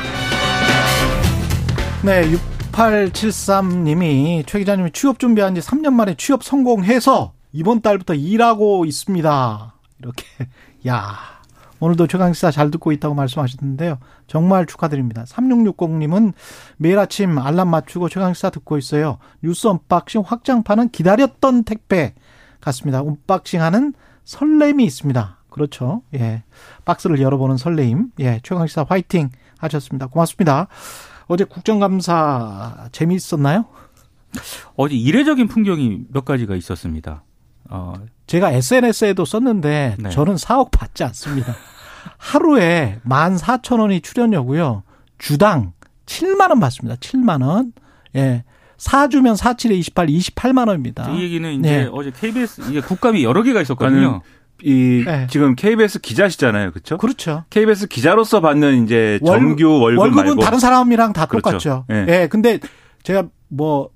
[2.03, 2.31] 네,
[2.71, 9.73] 6873님이 최 기자님이 취업 준비한 지 3년 만에 취업 성공해서 이번 달부터 일하고 있습니다.
[9.99, 10.25] 이렇게
[10.87, 11.37] 야
[11.79, 13.99] 오늘도 최강시사 잘 듣고 있다고 말씀하셨는데요.
[14.25, 15.23] 정말 축하드립니다.
[15.25, 16.33] 3660님은
[16.77, 19.19] 매일 아침 알람 맞추고 최강시사 듣고 있어요.
[19.43, 22.15] 뉴스 언박싱 확장판은 기다렸던 택배
[22.61, 23.01] 같습니다.
[23.01, 25.37] 언박싱하는 설렘이 있습니다.
[25.49, 26.01] 그렇죠.
[26.15, 26.43] 예.
[26.85, 28.11] 박스를 열어보는 설레임.
[28.19, 28.39] 예.
[28.43, 29.29] 최강시사 화이팅
[29.59, 30.07] 하셨습니다.
[30.07, 30.67] 고맙습니다.
[31.27, 33.65] 어제 국정감사 재미있었나요?
[34.75, 37.23] 어제 이례적인 풍경이 몇 가지가 있었습니다.
[37.69, 37.93] 어.
[38.27, 40.09] 제가 SNS에도 썼는데 네.
[40.09, 41.55] 저는 4억 받지 않습니다.
[42.17, 44.83] 하루에 14,000원이 출연료고요.
[45.17, 45.73] 주당
[46.05, 46.95] 7만 원 받습니다.
[46.99, 47.73] 7만 원.
[48.15, 48.43] 예.
[48.77, 51.09] 4주면 47에 28, 28만 원입니다.
[51.09, 51.89] 이 얘기는 이제 네.
[51.91, 54.21] 어제 KBS 이게 국감이 여러 개가 있었거든요.
[54.63, 55.27] 이 네.
[55.29, 56.97] 지금 KBS 기자시잖아요, 그렇죠?
[56.97, 57.43] 그렇죠.
[57.49, 60.41] KBS 기자로서 받는 이제 정규 월급 월급은 말고.
[60.41, 61.49] 다른 사람이랑 다 그렇죠.
[61.49, 61.85] 똑같죠.
[61.89, 62.05] 예.
[62.05, 62.27] 네.
[62.27, 62.59] 근데
[63.03, 63.89] 제가 뭐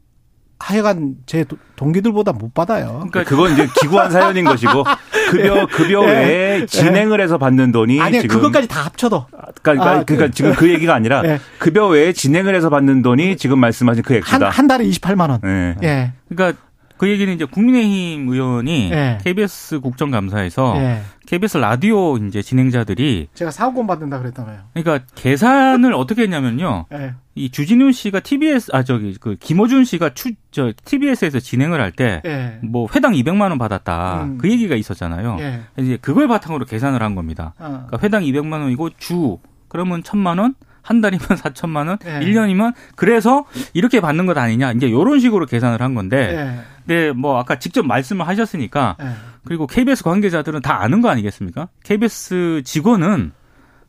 [0.61, 1.45] 하여간 제
[1.75, 3.07] 동기들보다 못 받아요.
[3.09, 4.83] 그러니까 그건 이제 기구한 사연인 것이고
[5.31, 5.65] 급여 예.
[5.65, 6.07] 급여 예.
[6.07, 6.65] 외에 예.
[6.65, 9.25] 진행을 해서 받는 돈이 아니 지금 그것까지 다 합쳐도
[9.61, 11.39] 그러니까, 아, 그러니까 그, 지금 그 얘기가 아니라 예.
[11.57, 14.45] 급여 외에 진행을 해서 받는 돈이 지금 말씀하신 그 액수다.
[14.45, 15.39] 한, 한 달에 28만 원.
[15.45, 15.75] 예.
[15.83, 16.13] 예.
[16.29, 16.59] 그러니까
[17.01, 19.17] 그 얘기는 이제 국민의힘 의원이 예.
[19.23, 21.01] KBS 국정감사에서 예.
[21.25, 24.59] KBS 라디오 이제 진행자들이 제가 원 받는다 그랬다며요.
[24.75, 26.85] 그러니까 계산을 어떻게 했냐면요.
[26.93, 27.15] 예.
[27.33, 32.21] 이 주진우 씨가 TBS 아 저기 그 김호준 씨가 추 저 TBS에서 진행을 할 때뭐
[32.25, 32.59] 예.
[32.93, 34.23] 회당 200만 원 받았다.
[34.25, 34.37] 음.
[34.37, 35.37] 그 얘기가 있었잖아요.
[35.39, 35.61] 예.
[35.79, 37.55] 이제 그걸 바탕으로 계산을 한 겁니다.
[37.57, 37.85] 어.
[37.87, 42.19] 그러니까 회당 200만 원이고 주 그러면 1000만 원 한 달이면 4천만 원, 예.
[42.19, 44.71] 1년이면 그래서 이렇게 받는 것 아니냐.
[44.73, 46.59] 이제 요런 식으로 계산을 한 건데 예.
[46.85, 49.11] 네, 뭐 아까 직접 말씀을 하셨으니까 네.
[49.45, 51.67] 그리고 KBS 관계자들은 다 아는 거 아니겠습니까?
[51.83, 53.31] KBS 직원은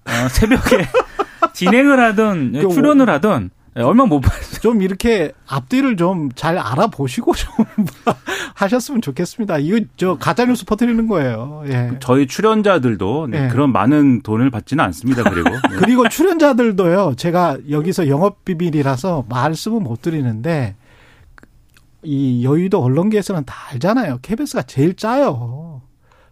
[0.05, 0.87] 어, 새벽에
[1.55, 4.61] 진행을 하든 그 출연을 하든 네, 얼마 못 받았어요.
[4.61, 7.51] 좀 이렇게 앞뒤를 좀 잘 알아보시고 좀
[8.55, 9.59] 하셨으면 좋겠습니다.
[9.59, 11.63] 이거 저 가짜뉴스 퍼뜨리는 거예요.
[11.67, 11.93] 예.
[12.01, 13.49] 저희 출연자들도 네, 예.
[13.49, 15.23] 그런 많은 돈을 받지는 않습니다.
[15.25, 15.51] 그리고.
[15.79, 20.77] 그리고 출연자들도요, 제가 여기서 영업 비밀이라서 말씀은 못 드리는데,
[22.03, 24.19] 이 여의도 언론계에서는 다 알잖아요.
[24.23, 25.83] KBS가 제일 짜요.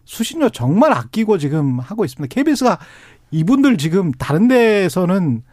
[0.05, 2.33] 수신료 정말 아끼고 지금 하고 있습니다.
[2.33, 2.77] KBS가
[3.31, 5.43] 이분들 지금 다른 데에서는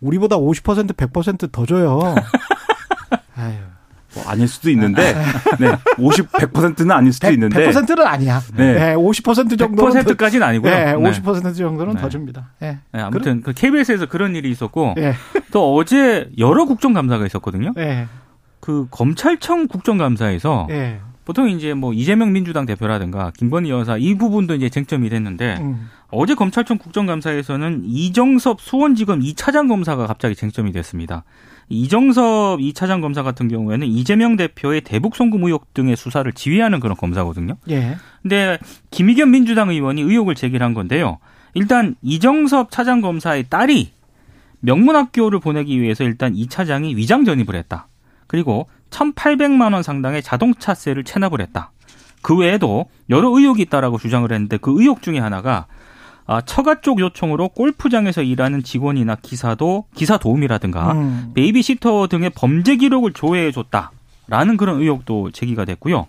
[0.00, 2.14] 우리보다 50% 100%더 줘요.
[3.36, 3.54] 아유.
[4.14, 5.14] 뭐 아닐 수도 있는데,
[5.60, 7.70] 네, 50, 100%는 아닐 수도 100, 있는데.
[7.70, 8.40] 100%는 아니야.
[8.56, 8.74] 네.
[8.74, 10.02] 네 50% 정도는.
[10.02, 10.72] 100%까지는 아니고요.
[10.72, 12.00] 네, 50% 정도는 네.
[12.00, 12.48] 더 줍니다.
[12.58, 12.78] 네.
[12.92, 15.12] 네 아무튼, 그 KBS에서 그런 일이 있었고, 네.
[15.52, 17.72] 또 어제 여러 국정감사가 있었거든요.
[17.76, 18.06] 네.
[18.60, 21.00] 그 검찰청 국정감사에서 네.
[21.24, 25.88] 보통 이제 뭐 이재명 민주당 대표라든가 김건희 여사 이 부분도 이제 쟁점이 됐는데 음.
[26.10, 31.24] 어제 검찰청 국정감사에서는 이정섭 수원지검 2차장 검사가 갑자기 쟁점이 됐습니다.
[31.68, 37.56] 이정섭 2차장 검사 같은 경우에는 이재명 대표의 대북 송금 의혹 등의 수사를 지휘하는 그런 검사거든요.
[37.68, 37.96] 예.
[38.22, 38.58] 근데
[38.90, 41.18] 김의겸 민주당 의원이 의혹을 제기한 건데요.
[41.52, 43.92] 일단 이정섭 차장 검사의 딸이
[44.60, 47.88] 명문학교를 보내기 위해서 일단 이 차장이 위장 전입을 했다.
[48.26, 51.72] 그리고 1,800만 원 상당의 자동차세를 체납을 했다.
[52.22, 55.66] 그 외에도 여러 의혹이 있다라고 주장을 했는데 그 의혹 중에 하나가
[56.28, 61.30] 아, 처가 쪽 요청으로 골프장에서 일하는 직원이나 기사도 기사 도움이라든가 음.
[61.34, 66.06] 베이비시터 등의 범죄 기록을 조회해 줬다라는 그런 의혹도 제기가 됐고요.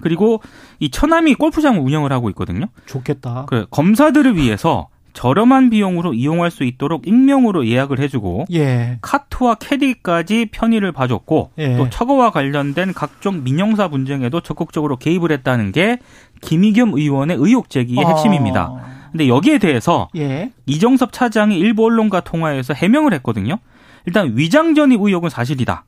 [0.00, 0.40] 그리고
[0.78, 2.66] 이 처남이 골프장을 운영을 하고 있거든요.
[2.86, 3.46] 좋겠다.
[3.48, 8.98] 그 검사들을 위해서 저렴한 비용으로 이용할 수 있도록 익명으로 예약을 해주고 예.
[9.00, 11.76] 카트와 캐디까지 편의를 봐줬고 예.
[11.76, 15.98] 또 처거와 관련된 각종 민영사 분쟁에도 적극적으로 개입을 했다는 게
[16.42, 18.08] 김희겸 의원의 의혹 제기의 어.
[18.10, 18.95] 핵심입니다.
[19.16, 20.52] 근데 여기에 대해서 예.
[20.66, 23.56] 이정섭 차장이 일부 언론과 통화에서 해명을 했거든요.
[24.04, 25.86] 일단 위장 전입 의혹은 사실이다.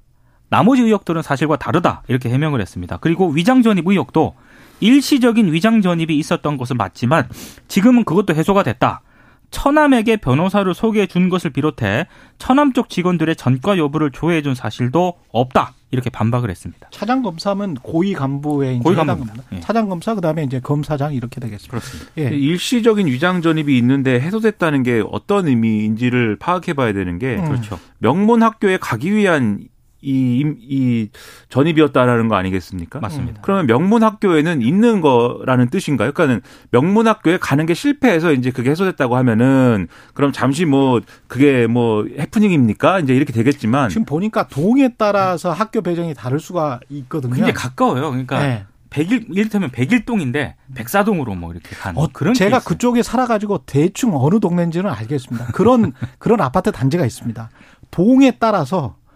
[0.48, 2.04] 나머지 의혹들은 사실과 다르다.
[2.08, 2.96] 이렇게 해명을 했습니다.
[2.96, 4.34] 그리고 위장 전입 의혹도
[4.80, 7.28] 일시적인 위장 전입이 있었던 것은 맞지만
[7.68, 9.02] 지금은 그것도 해소가 됐다.
[9.50, 12.06] 처남에게 변호사를 소개해 준 것을 비롯해
[12.38, 15.74] 처남 쪽 직원들의 전과 여부를 조회해 준 사실도 없다.
[15.90, 16.88] 이렇게 반박을 했습니다.
[16.90, 19.42] 차장 검사면 고위 간부에 고위 간부입니다.
[19.52, 19.60] 예.
[19.60, 21.70] 차장 검사 그다음에 이제 검사장 이렇게 되겠습니다.
[21.70, 22.10] 그렇습니다.
[22.18, 22.36] 예.
[22.36, 27.44] 일시적인 위장 전입이 있는데 해소됐다는 게 어떤 의미인지를 파악해봐야 되는 게 음.
[27.46, 27.78] 그렇죠.
[27.98, 29.60] 명문 학교에 가기 위한
[30.00, 31.08] 이, 이
[31.48, 33.00] 전입이었다라는 거 아니겠습니까?
[33.00, 33.40] 맞습니다.
[33.42, 36.12] 그러면 명문 학교에는 있는 거라는 뜻인가요?
[36.12, 42.06] 그러니까는 명문 학교에 가는 게 실패해서 이제 그게 해소됐다고 하면은 그럼 잠시 뭐 그게 뭐
[42.18, 43.00] 해프닝입니까?
[43.00, 47.34] 이제 이렇게 되겠지만 지금 보니까 동에 따라서 학교 배정이 다를 수가 있거든요.
[47.34, 48.10] 굉장히 가까워요.
[48.10, 48.66] 그러니까 네.
[48.90, 52.68] 백일 이를테면 백일동인데 백사동으로 뭐 이렇게 간 어, 그런 제가 케이스.
[52.68, 55.46] 그쪽에 살아가지고 대충 어느 동네인지는 알겠습니다.
[55.52, 57.50] 그런 그런 아파트 단지가 있습니다.
[57.90, 59.07] 동에 따라서 자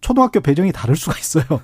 [0.00, 1.44] 초등학교 배정이 다를 수가 있어요.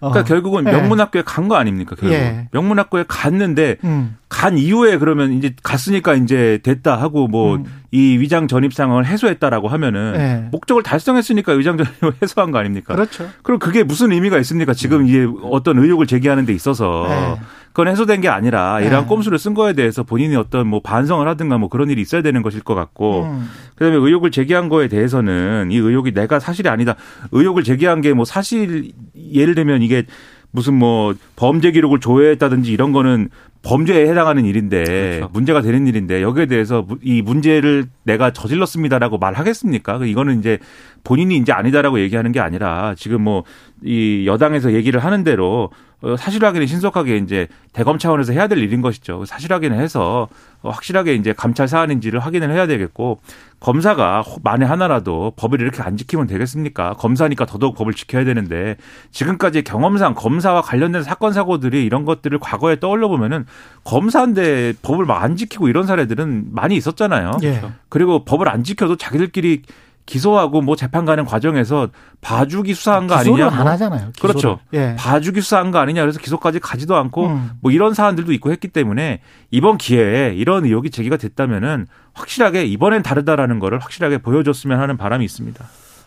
[0.00, 0.10] 어.
[0.10, 0.72] 그러니까 결국은 네.
[0.72, 1.96] 명문학교에 간거 아닙니까?
[1.98, 2.48] 결국 예.
[2.52, 4.16] 명문학교에 갔는데 음.
[4.28, 8.20] 간 이후에 그러면 이제 갔으니까 이제 됐다 하고 뭐이 음.
[8.20, 10.48] 위장 전입 상황을 해소했다라고 하면은 예.
[10.52, 12.94] 목적을 달성했으니까 위장 전입을 해소한 거 아닙니까?
[12.94, 13.28] 그렇죠.
[13.42, 14.72] 그럼 그게 무슨 의미가 있습니까?
[14.72, 17.40] 지금 이게 어떤 의혹을 제기하는 데 있어서 네.
[17.68, 19.08] 그건 해소된 게 아니라 이러한 네.
[19.08, 22.62] 꼼수를 쓴 거에 대해서 본인이 어떤 뭐 반성을 하든가 뭐 그런 일이 있어야 되는 것일
[22.62, 23.48] 것 같고 음.
[23.76, 26.96] 그다음에 의혹을 제기한 거에 대해서는 이 의혹이 내가 사실이 아니다.
[27.32, 28.90] 의혹을 제기한 게 뭐 사실
[29.32, 30.04] 예를 들면 이게
[30.50, 33.28] 무슨 뭐 범죄 기록을 조회했다든지 이런 거는
[33.62, 35.30] 범죄에 해당하는 일인데 그렇죠.
[35.32, 39.98] 문제가 되는 일인데 여기에 대해서 무- 이 문제를 내가 저질렀습니다라고 말하겠습니까?
[39.98, 40.58] 그 이거는 이제
[41.04, 43.44] 본인이 이제 아니다라고 얘기하는 게 아니라 지금 뭐
[43.84, 48.80] 이 여당에서 얘기를 하는 대로 어, 사실 확인을 신속하게 이제 대검 차원에서 해야 될 일인
[48.82, 49.24] 것이죠.
[49.24, 50.26] 사실 확인을 해서
[50.62, 53.20] 어, 확실하게 이제 감찰 사안인지를 확인을 해야 되겠고
[53.60, 56.94] 검사가 혹 만에 하나라도 법을 이렇게 안 지키면 되겠습니까?
[56.94, 58.76] 검사니까 더더욱 법을 지켜야 되는데
[59.12, 63.44] 지금까지 경험상 검사와 관련된 사건 사고들이 이런 것들을 과거에 떠올려 보면은
[63.84, 67.32] 검사인데 법을 막 안 지키고 이런 사례들은 많이 있었잖아요.
[67.42, 67.60] 예.
[67.88, 69.62] 그리고 법을 안 지켜도 자기들끼리
[70.06, 71.88] 기소하고 뭐 재판 가는 과정에서
[72.22, 73.58] 봐주기 수사한 거 기소를 아니냐?
[73.60, 74.10] 안뭐 하잖아요.
[74.12, 74.32] 기소를.
[74.34, 74.58] 그렇죠.
[74.72, 74.94] 예.
[74.96, 77.50] 봐주기 수사한 거 아니냐 그래서 기소까지 가지도 않고 음.
[77.60, 83.58] 뭐 이런 사안들도 있고 했기 때문에 이번 기회에 이런 의혹이 제기가 됐다면은 확실하게 이번엔 다르다라는
[83.58, 85.62] 거를 확실하게 보여줬으면 하는 바람이 있습니다.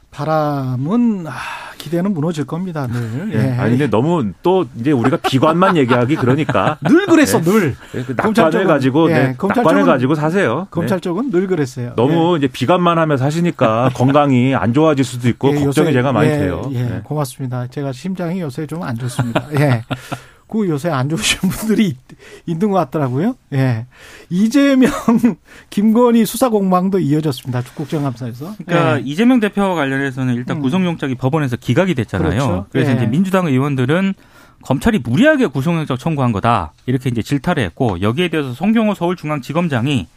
[0.09, 1.31] 바람은 아,
[1.81, 2.87] 기대는 무너질 겁니다.
[2.87, 3.33] 늘.
[3.33, 3.51] 예.
[3.57, 7.41] 아니 근데 너무 또 이제 우리가 비관만 얘기하기 그러니까 늘 그랬어.
[7.41, 7.75] 늘.
[7.91, 10.67] 네, 그 검찰 낙관을 쪽은- 가지고 예, 네, 검찰 낙관을 쪽은- 가지고 사세요.
[10.69, 11.01] 검찰 네.
[11.01, 11.93] 쪽은 늘 그랬어요.
[11.95, 16.29] 너무 이제 비관만 하며 사시니까 건강이 안 좋아질 수도 있고 예, 걱정이 요새- 제가 많이
[16.29, 16.69] 예, 돼요.
[16.73, 17.01] 예, 네.
[17.03, 17.65] 고맙습니다.
[17.67, 19.43] 제가 심장이 요새 좀 안 좋습니다.
[19.59, 19.83] 예.
[20.51, 21.97] 그 요새 안 좋으신 분들이 있,
[22.45, 23.35] 있는 것 같더라고요.
[23.53, 23.85] 예.
[24.29, 24.91] 이재명,
[25.71, 27.61] 김건희 수사 공방도 이어졌습니다.
[27.73, 28.55] 국정감사에서.
[28.65, 29.01] 그러니까 예.
[29.05, 30.61] 이재명 대표와 관련해서는 일단 음.
[30.61, 32.29] 구속영장이 법원에서 기각이 됐잖아요.
[32.29, 32.65] 그렇죠.
[32.71, 32.95] 그래서 예.
[32.97, 34.13] 이제 민주당 의원들은
[34.63, 40.07] 검찰이 무리하게 구속영장 청구한 거다 이렇게 이제 질타를 했고 여기에 대해서 송경호 서울중앙지검장이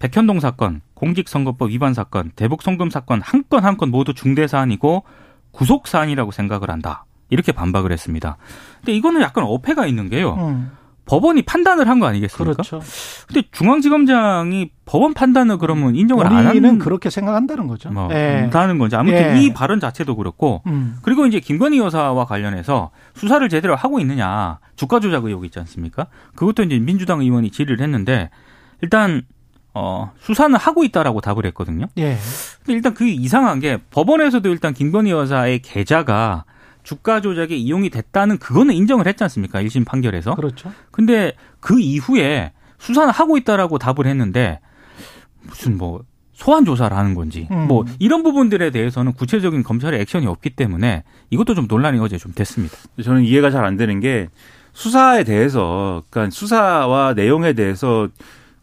[0.00, 5.04] 백현동 사건, 공직선거법 위반 사건, 대북 송금 사건 한 건 한 건 모두 중대 사안이고
[5.52, 7.04] 구속 사안이라고 생각을 한다.
[7.30, 8.36] 이렇게 반박을 했습니다.
[8.78, 10.34] 근데 이거는 약간 어폐가 있는 게요.
[10.34, 10.70] 음,
[11.06, 12.52] 법원이 판단을 한 거 아니겠습니까?
[12.62, 12.80] 그렇죠.
[13.26, 17.90] 근데 중앙지검장이 법원 판단을 그러면 인정을 안 하는 그렇게 생각한다는 거죠.
[17.90, 18.50] 뭐 예.
[18.52, 19.40] 다는 건지 아무튼 예.
[19.42, 25.00] 이 발언 자체도 그렇고 음, 그리고 이제 김건희 여사와 관련해서 수사를 제대로 하고 있느냐 주가
[25.00, 26.06] 조작 의혹 있지 않습니까?
[26.34, 28.30] 그것도 이제 민주당 의원이 질의를 했는데
[28.82, 29.22] 일단
[29.74, 31.86] 어 수사는 하고 있다라고 답을 했거든요.
[31.98, 32.16] 예.
[32.64, 36.44] 근데 일단 그 이상한 게 법원에서도 일단 김건희 여사의 계좌가
[36.88, 39.60] 주가 조작에 이용이 됐다는 그거는 인정을 했지 않습니까?
[39.62, 40.34] 1심 판결에서.
[40.34, 40.72] 그렇죠.
[40.90, 44.58] 근데 그 이후에 수사는 하고 있다라고 답을 했는데
[45.42, 47.66] 무슨 뭐 소환 조사를 하는 건지 음.
[47.68, 52.74] 뭐 이런 부분들에 대해서는 구체적인 검찰의 액션이 없기 때문에 이것도 좀 논란이 어제 좀 됐습니다.
[53.04, 54.28] 저는 이해가 잘 안 되는 게
[54.72, 58.08] 수사에 대해서 그러니까 수사와 내용에 대해서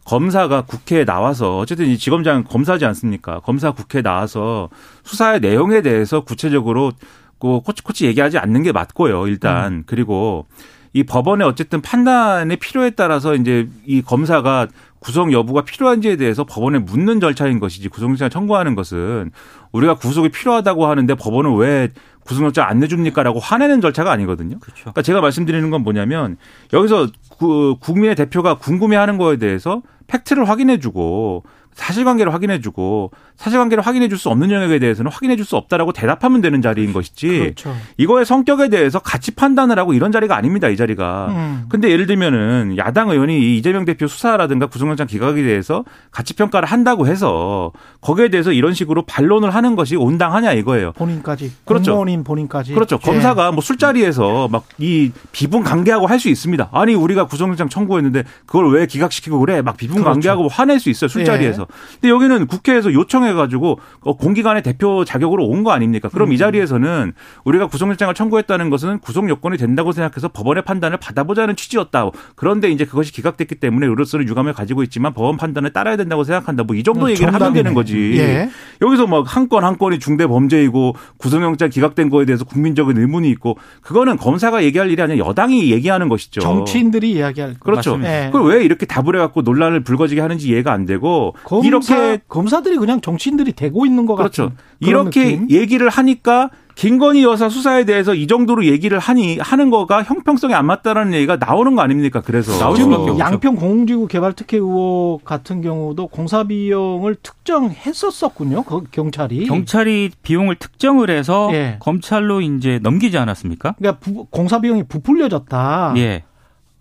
[0.04, 3.38] 검사가 국회에 나와서 어쨌든 이 지검장 검사지 않습니까?
[3.40, 4.68] 검사 국회에 나와서
[5.04, 6.90] 수사의 내용에 대해서 구체적으로
[7.38, 9.26] 그 코치코치 얘기하지 않는 게 맞고요.
[9.28, 10.46] 일단 그리고
[10.92, 14.68] 이 법원의 어쨌든 판단의 필요에 따라서 이제 이 검사가
[14.98, 19.30] 구속 여부가 필요한지에 대해서 법원에 묻는 절차인 것이지 구속영장 청구하는 것은
[19.72, 21.90] 우리가 구속이 필요하다고 하는데 법원은 왜
[22.24, 24.58] 구속영장 안 내줍니까라고 화내는 절차가 아니거든요.
[24.58, 24.80] 그렇죠.
[24.84, 26.38] 그러니까 제가 말씀드리는 건 뭐냐면
[26.72, 31.44] 여기서 그 국민의 대표가 궁금해하는 거에 대해서 팩트를 확인해주고
[31.76, 37.28] 사실관계를 확인해주고 사실관계를 확인해줄 수 없는 영역에 대해서는 확인해줄 수 없다라고 대답하면 되는 자리인 것이지
[37.38, 37.76] 그렇죠.
[37.98, 41.26] 이거의 성격에 대해서 같이 판단을 하고 이런 자리가 아닙니다 이 자리가.
[41.30, 41.66] 음.
[41.68, 47.06] 근데 예를 들면은 야당 의원이 이 이재명 대표 수사라든가 구속영장 기각에 대해서 가치 평가를 한다고
[47.06, 50.92] 해서 거기에 대해서 이런 식으로 반론을 하는 것이 온당하냐 이거예요.
[50.92, 51.52] 본인까지.
[51.64, 51.92] 그렇죠.
[51.92, 52.72] 공무원인 본인까지.
[52.74, 52.98] 그렇죠.
[53.02, 53.06] 예.
[53.06, 56.70] 검사가 뭐 술자리에서 막 이 비분 관계하고 할 수 있습니다.
[56.72, 59.60] 아니 우리가 구속영장 청구했는데 그걸 왜 기각시키고 그래?
[59.60, 60.10] 막 비분 그렇죠.
[60.10, 61.65] 관계하고 화낼 수 있어요 술자리에서.
[61.66, 61.98] 거예요.
[62.00, 66.08] 근데 여기는 국회에서 요청해가지고 어, 공기관의 대표 자격으로 온 거 아닙니까?
[66.08, 66.32] 그럼 음.
[66.32, 67.12] 이 자리에서는
[67.44, 72.10] 우리가 구속영장을 청구했다는 것은 구속 요건이 된다고 생각해서 법원의 판단을 받아보자는 취지였다.
[72.36, 76.62] 그런데 이제 그것이 기각됐기 때문에 의료서는 유감을 가지고 있지만 법원 판단을 따라야 된다고 생각한다.
[76.64, 77.44] 뭐 이 정도 음, 얘기를 정답이네.
[77.46, 78.14] 하면 되는 거지.
[78.18, 78.48] 예.
[78.82, 84.90] 여기서 뭐한건한 건이 중대 범죄이고 구속영장 기각된 거에 대해서 국민적인 의문이 있고 그거는 검사가 얘기할
[84.90, 86.40] 일이 아니라 여당이 얘기하는 것이죠.
[86.42, 87.96] 정치인들이 이야기할 그렇죠.
[87.96, 88.28] 네.
[88.30, 93.00] 그걸 왜 이렇게 답을 해갖고 논란을 불거지게 하는지 이해가 안 되고 검사, 이렇게 검사들이 그냥
[93.00, 94.50] 정치인들이 되고 있는 것 그렇죠.
[94.50, 95.50] 같은 이렇게 느낌?
[95.50, 101.14] 얘기를 하니까 김건희 여사 수사에 대해서 이 정도로 얘기를 하니 하는 거가 형평성에 안 맞다라는
[101.14, 102.20] 얘기가 나오는 거 아닙니까?
[102.20, 108.64] 그래서 지금 양평 공공지구 개발 특혜 의혹 같은 경우도 공사 비용을 특정했었었군요.
[108.64, 111.78] 그 경찰이 경찰이 비용을 특정을 해서 예.
[111.80, 113.76] 검찰로 이제 넘기지 않았습니까?
[113.78, 115.94] 그러니까 부, 공사 비용이 부풀려졌다.
[115.96, 116.24] 예.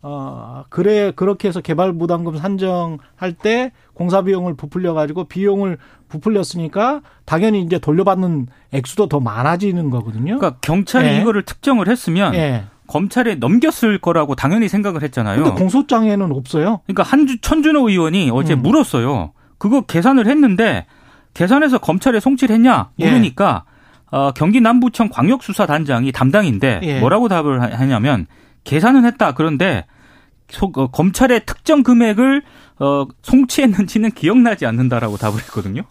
[0.07, 7.63] 어, 그래, 그렇게 해서 개발 부담금 산정할 때 공사 비용을 부풀려 가지고 비용을 부풀렸으니까 당연히
[7.63, 10.37] 이제 돌려받는 액수도 더 많아지는 거거든요.
[10.37, 11.21] 그러니까 경찰이 예.
[11.21, 12.65] 이거를 특정을 했으면 예.
[12.85, 15.43] 검찰에 넘겼을 거라고 당연히 생각을 했잖아요.
[15.43, 16.81] 근데 공소장에는 없어요.
[16.85, 18.61] 그러니까 한주 천준호 의원이 어제 음.
[18.61, 19.31] 물었어요.
[19.57, 20.85] 그거 계산을 했는데
[21.33, 23.63] 계산해서 검찰에 송치했냐 를 물으니까
[24.13, 24.15] 예.
[24.15, 26.99] 어, 경기 남부청 광역수사단장이 담당인데 예.
[26.99, 28.27] 뭐라고 답을 하냐면
[28.65, 29.33] 계산은 했다.
[29.33, 29.85] 그런데
[30.49, 32.43] 소, 어, 검찰의 특정 금액을
[32.79, 35.83] 어, 송치했는지는 기억나지 않는다라고 답을 했거든요.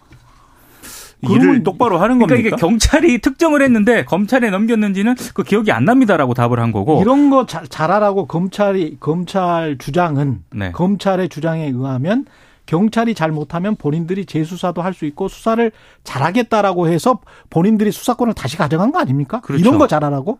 [1.22, 2.48] 일을 똑바로 하는 그러니까 겁니까?
[2.48, 7.46] 이게 경찰이 특정을 했는데 검찰에 넘겼는지는 그 기억이 안 납니다라고 답을 한 거고 이런 거
[7.46, 10.72] 잘, 잘하라고 검찰이 검찰 주장은 네.
[10.72, 12.26] 검찰의 주장에 의하면
[12.66, 15.72] 경찰이 잘못하면 본인들이 재수사도 할 수 있고 수사를
[16.04, 19.40] 잘하겠다라고 해서 본인들이 수사권을 다시 가져간 거 아닙니까?
[19.40, 19.60] 그렇죠.
[19.60, 20.38] 이런 거 잘하라고?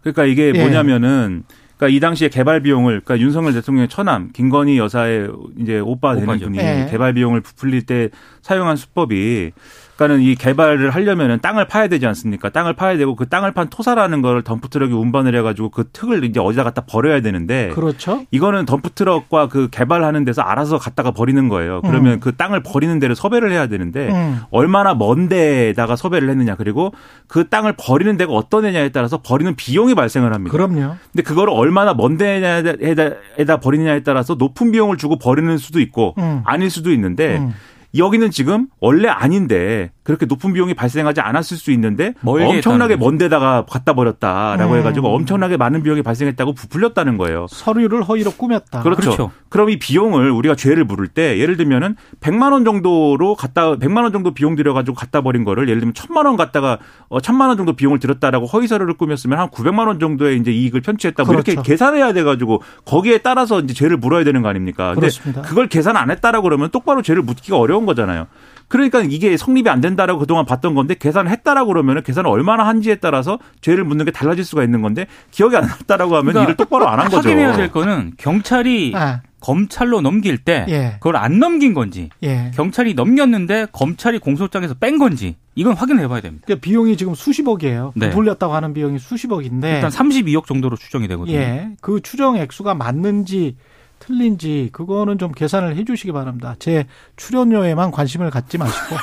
[0.00, 0.60] 그러니까 이게 예.
[0.60, 1.42] 뭐냐면은
[1.76, 6.46] 그러니까 이 당시에 개발 비용을 그러니까 윤석열 대통령의 처남 김건희 여사의 이제 오빠 되는 오빠죠.
[6.46, 6.88] 분이 네.
[6.90, 8.08] 개발 비용을 부풀릴 때
[8.42, 9.52] 사용한 수법이
[9.96, 12.50] 그러니까는 이 개발을 하려면은 땅을 파야 되지 않습니까?
[12.50, 16.64] 땅을 파야 되고 그 땅을 판 토사라는 걸 덤프트럭에 운반을 해가지고 그 특을 이제 어디다
[16.64, 17.70] 갖다 버려야 되는데.
[17.70, 18.24] 그렇죠.
[18.30, 21.80] 이거는 덤프트럭과 그 개발하는 데서 알아서 갖다가 버리는 거예요.
[21.82, 22.20] 그러면 음.
[22.20, 24.40] 그 땅을 버리는 데를 섭외를 해야 되는데 음.
[24.50, 26.92] 얼마나 먼 데에다가 섭외를 했느냐 그리고
[27.26, 30.52] 그 땅을 버리는 데가 어떤 데냐에 따라서 버리는 비용이 발생을 합니다.
[30.52, 30.96] 그럼요.
[31.12, 36.42] 근데 그거를 얼마나 먼 데에다 버리느냐에 따라서 높은 비용을 주고 버리는 수도 있고 음.
[36.44, 37.54] 아닐 수도 있는데 음.
[37.98, 43.92] 여기는 지금 원래 아닌데 그렇게 높은 비용이 발생하지 않았을 수 있는데 엄청나게 먼 데다가 갖다
[43.92, 44.78] 버렸다라고 음.
[44.78, 47.46] 해가지고 엄청나게 많은 비용이 발생했다고 부풀렸다는 거예요.
[47.50, 48.82] 서류를 허위로 꾸몄다.
[48.82, 49.00] 그렇죠.
[49.00, 49.30] 그렇죠.
[49.48, 54.12] 그럼 이 비용을 우리가 죄를 물을 때 예를 들면은 100만 원 정도로 갖다 100만 원
[54.12, 56.78] 정도 비용 들여가지고 갖다 버린 거를 예를 들면 1000만 원 갖다가
[57.08, 60.82] 어 1000만 원 정도 비용을 들었다라고 허위 서류를 꾸몄으면 한 900만 원 정도의 이제 이익을
[60.82, 61.24] 편취했다.
[61.24, 61.52] 뭐 그렇죠.
[61.52, 64.88] 이렇게 계산해야 돼가지고 거기에 따라서 이제 죄를 물어야 되는 거 아닙니까?
[64.88, 65.42] 근데 그렇습니다.
[65.42, 68.26] 그걸 계산 안 했다라고 그러면 똑바로 죄를 묻기가 어려운 거잖아요.
[68.68, 73.38] 그러니까 이게 성립이 안 된다라고 그동안 봤던 건데 계산을 했다라고 그러면은 계산을 얼마나 한지에 따라서
[73.60, 76.98] 죄를 묻는 게 달라질 수가 있는 건데 기억이 안 났다라고 하면 그러니까 일을 똑바로 안
[76.98, 77.28] 한 거죠.
[77.28, 79.22] 확인해야 될 거는 경찰이 아.
[79.38, 80.92] 검찰로 넘길 때 예.
[80.94, 82.50] 그걸 안 넘긴 건지 예.
[82.54, 86.42] 경찰이 넘겼는데 검찰이 공소장에서 뺀 건지 이건 확인해 봐야 됩니다.
[86.46, 87.92] 그러니까 비용이 지금 수십억이에요.
[87.94, 88.10] 네.
[88.10, 91.36] 돌렸다고 하는 비용이 수십억인데 일단 32억 정도로 추정이 되거든요.
[91.36, 91.68] 예.
[91.80, 93.56] 그 추정 액수가 맞는지
[93.98, 96.54] 틀린지 그거는 좀 계산을 해 주시기 바랍니다.
[96.58, 98.96] 제 출연료에만 관심을 갖지 마시고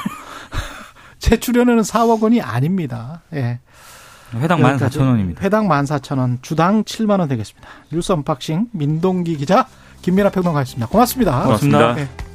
[1.19, 3.21] 제 출연료는 4억 원이 아닙니다.
[3.33, 3.59] 예.
[4.35, 5.41] 회당 14,000원입니다.
[5.41, 7.67] 회당 14,000원, 주당 7만 원 되겠습니다.
[7.91, 9.67] 뉴스 언박싱 민동기 기자
[10.01, 10.87] 김민하 평론가였습니다.
[10.87, 11.43] 고맙습니다.
[11.43, 11.93] 고맙습니다.
[11.93, 12.32] 네.